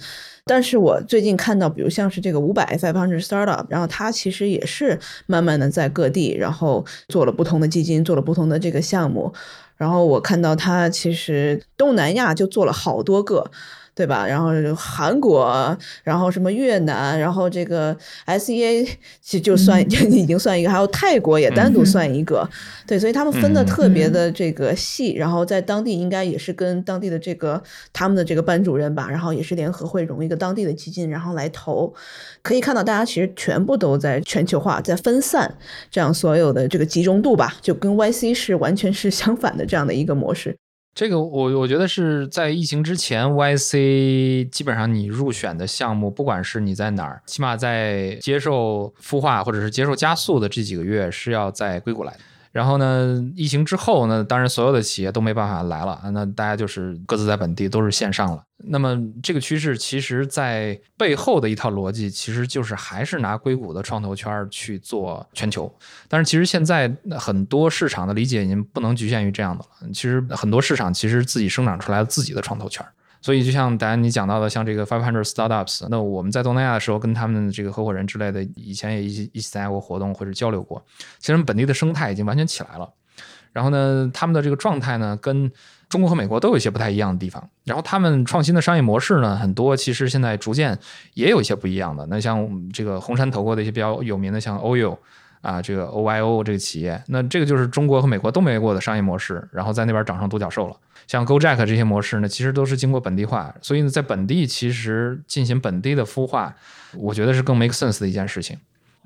[0.51, 9.33] 但是我最近看到，比如像是这个五百 five hundred startup，然后它其实也是慢慢的在各地，然后做了不同的基金，做了不同的这个项目。
[9.77, 13.49] 然后我看到它其实东南亚就做了好多个。
[14.01, 14.27] 对吧？
[14.27, 18.89] 然后韩国，然后什么越南，然后这个 SEA
[19.21, 19.79] 其实就算
[20.11, 22.49] 已经算一个，还有泰国也单独算一个。
[22.89, 31.93] 对，所以他们分的特别的这个细，然后在当地应该也是跟当地的这个他们的这个班主任吧，然后也是联合会融一个当地的基金，然后来投。
[32.41, 35.55] 可以看到，大家其实全部都在全球化，在分散，
[35.91, 40.57] 这样所有的这个集中度吧，就跟 YC 是完全是相反的这样的一个模式。
[40.92, 52.20] 这个我我觉得是在疫情之前，YC 基本上你入选的项目，不管是你在哪儿，起码在接受孵化或者是接受加速的这几个月，是要在硅谷来的。
[52.53, 58.43] 然后呢，疫情之后呢，当然所有的企业都没办法来了，那大家就是各自在本地都是线上了。
[58.65, 65.73] 那么这个趋势其实，在背后的一套逻辑，其实就是还是拿硅谷的创投圈去做全球。
[66.09, 69.93] 但是其实现在很多市场的理解已经不能局限于这样的了。
[69.93, 72.85] 其实很多市场其实自己生长出来自己的创投圈。
[73.23, 80.83] 所以就像达安你讲到的，像这个 Five Hundred Startups，那我们在东南亚的时候，跟他们这个合伙人之类的，以前也一起一起参加过活动或者交流过。
[81.19, 82.89] 其实本地的生态已经完全起来了。
[83.53, 85.51] 然后呢，他们的这个状态呢，跟
[85.89, 87.47] 中国和美国都有一些不太一样的地方。
[87.65, 90.79] 然后他们创新的商业模式呢，很多其实现在逐渐
[91.15, 92.07] 也有一些不一样的。
[92.07, 94.97] 那像这个红杉投过的一些比较有名的，像 OYO
[95.41, 100.77] 啊，这个 OYO 这个企业，那这个就是中国和美国都没过的商业模式，然后在那边长成独角兽了。
[101.11, 106.55] 像 GoJack 这些模式呢，其实都是经过本地化，所以呢，在本地其实进行本地的孵化，
[106.94, 108.57] 我觉得是更 make sense 的一件事情。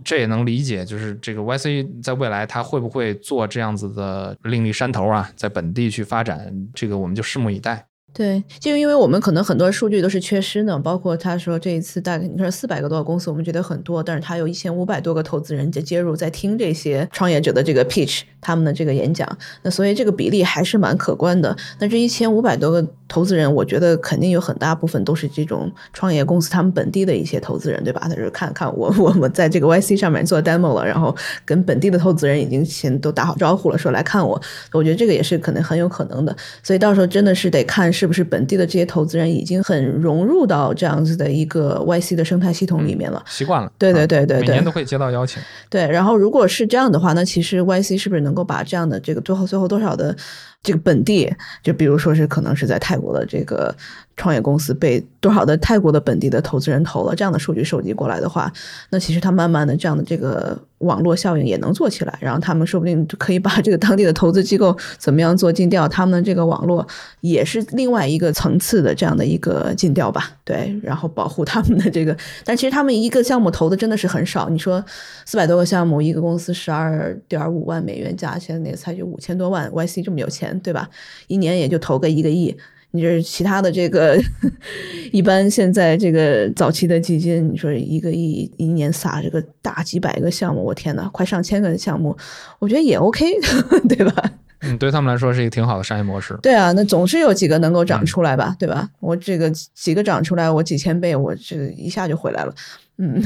[0.04, 7.86] 这也能理解，就是这个 YC 在未来它会不会做这样子的另立山头啊，在本地去发展，这个我们就拭目以待。
[8.16, 19.28] 对，就因为我们可能很多数据都是缺失的，包括他说这一次大概你说四百个多个公司，我们觉得很多，但是他有一千五百多个投资人在接入，在听这些创业者的这个 pitch，他们的这个演讲，
[19.62, 21.56] 那所以这个比例还是蛮可观的。
[21.80, 28.02] 那这一千五百多个投资人，我觉得肯定有很大部分都是这种创业公司他们本地的一些投资人，对吧？
[28.04, 31.12] 他就是看看我 我们在这个 YC 上面做 demo 了，然后
[31.44, 34.40] 跟本地的投资人已经先都打好招呼了，说来看我，
[34.72, 36.36] 我觉得这个也是可能很有可能的。
[36.62, 43.22] 所以到时候真的是得看是不是本地的这些投资人已经很融入到这样子的一个 YC 的生态系统里面了。
[43.26, 43.70] 习惯了。
[43.78, 45.42] 对对啊对对对每年都会接到邀请。
[45.68, 50.16] 对，然后如果是这样的话，那其实 YC 是不是能够把这样的这个最后最后多少的
[50.62, 51.32] 这个本地，
[51.62, 53.74] 就比如说是可能是在泰国的这个
[54.16, 58.52] 创业公司被多少的泰国的本地的投资人投了这样的数据收集过来的话，
[58.90, 66.86] 那其实它慢慢的这样的这个网络效应也能做起来，然后他们说不定就可以把这个当地的投资机构怎么样做尽调，他们的这个网络
[67.20, 74.84] 也是另外一个层次的这样的一个尽调吧，对，然后保护他们的这个， 但其实他们一个项目投的真的是很少，你说
[75.24, 80.88] 四百多个项目，一个公司十二点五万美元加起来，那个才就五千多万，YC 这么有钱，对吧？
[81.26, 82.54] 一年也就投个一个亿。
[82.94, 84.16] 你这其他的这个，
[85.10, 92.16] 一般现在这个早期的基金，你说一个亿一年撒这个大几百个项目，我天呐，快上千个项目，
[92.60, 93.26] 我觉得也 OK，
[93.88, 94.30] 对吧？
[94.60, 96.38] 嗯，对他们来说是一个挺好的商业模式。
[96.40, 98.88] 对啊，那总是有几个能够长出来吧，对吧？
[99.00, 102.54] 我这个几个长出来，我几千倍，我这个一下就回来了，
[102.98, 103.20] 嗯。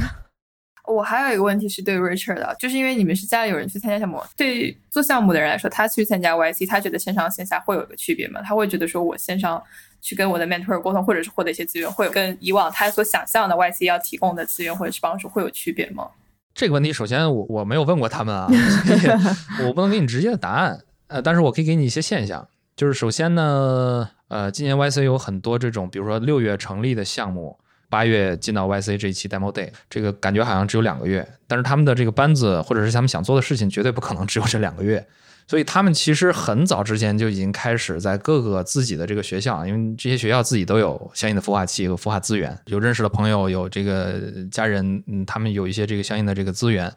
[0.88, 8.40] 我还有一个问题是对 Richard 的，就是因为你们是家里有人去参加项目，对做项目的人来说，他去参加 YC，他觉得线上线下会有一个区别吗？
[8.42, 9.62] 他会觉得说我线上
[10.00, 16.08] 去跟我的 mentor 沟通，或者是获得一些资源，会有跟以往他所想象的 YC 要提供的资源或者是帮助会有区别吗？
[16.54, 18.48] 这个问题，首先我我没有问过他们啊，
[19.66, 20.80] 我不能给你直接的答案。
[21.08, 27.58] 呃，但是我可以给你一些现象，就是首先呢，呃，今年 YC 有很多这种，比如说六月成立的项目。
[27.90, 35.06] 八月进到 YC 这一期 Demo Day，这个感觉好像只有两个月，但是他们的这个班子或者是他们想做的事情，绝对不可能只有这两个月。
[35.46, 44.20] 所以他们其实很早之前就已经开始在各个自己的这个学校，因为这些学校自己都有相应的孵化器和孵化资源，有认识的朋友，有这个
[44.50, 46.92] 家人，嗯，他们有一些这个相应的这个资源，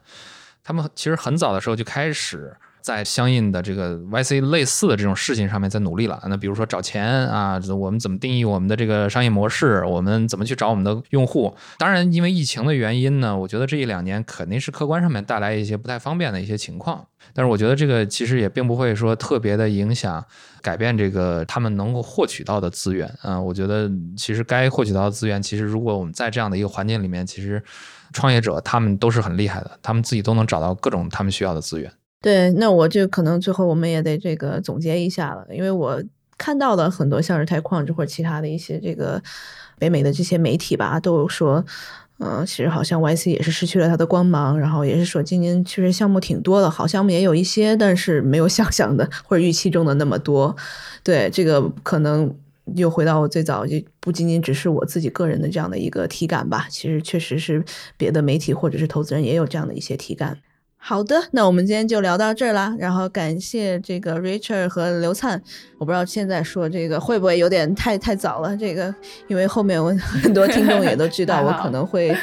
[0.62, 2.54] 他们其实很早的时候就开始。
[2.82, 6.20] 在相应的这个 YC 类似的这种事情上面在努力了。
[6.28, 9.84] 那比如说找钱啊，我们怎么定义我们的这个商业模式？
[9.86, 11.54] 我们怎么去找我们的用户？
[11.78, 17.06] 当然，因为疫情的原因呢，我觉得这一两年肯定是客观上面带来一些不太方便的一些情况。
[17.32, 20.22] 但是我觉得这个其实也并不会说特别的影响、
[20.60, 23.40] 改变这个他们能够获取到的资源啊。
[23.40, 27.62] 我觉得其实该获取到的资源，其实如果我们在这样的一个环境里面，其实
[28.12, 31.90] 创业者他们都是很厉害的，他们自己都能找到各种他们需要的资源。
[32.22, 36.00] 对，那我就可能最后我们也得这个总结一下了，因为我
[36.38, 39.20] 看到的很多像是钛矿或者其他的一些这个
[39.76, 41.64] 北美的这些媒体吧，都说，
[42.20, 50.54] 嗯，其实好像 YC 也是失去了它的光芒，然后也是说今年确实项目挺多的，好项目也有一些，但是没有想象的或者预期中的那么多。
[51.02, 52.32] 对，这个可能
[52.76, 57.64] 又回到我最早，就不仅仅只是我自己个人的这样的一个体感吧，其实确实是
[57.96, 60.38] 别的媒体或者是投资人也有这样的一些体感。
[60.84, 62.74] 好的，那我们今天就聊到这儿啦。
[62.76, 65.40] 然后感谢这个 Richard 和刘灿。
[65.78, 68.56] 我不知道现在说这个会不会有点太太早了？
[68.56, 68.92] 这个
[69.28, 72.14] 因为后面我 很多听众也都知道，我可能会。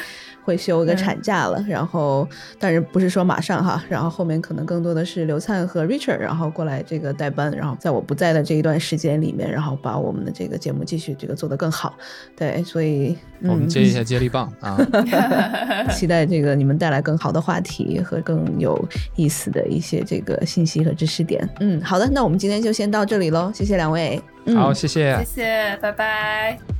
[0.44, 2.28] 会休一个产假了，然后
[2.58, 11.94] 但是不是说马上哈，然后后面可能更多的是刘灿和 Richard，然后过来这个代班，然后在我不在的这一段时间里面，然后把我们的这个节目继续这个做得更好。
[12.36, 14.78] 对，所以我们接一下接力棒啊，
[15.92, 18.82] 期待这个你们带来更好的话题和更有
[19.16, 21.48] 意思的一些这个信息和知识点。
[21.60, 24.20] 嗯，好的，那我们今天就先到这里喽，谢谢两位。
[24.54, 26.79] 好，谢谢，谢谢，拜拜。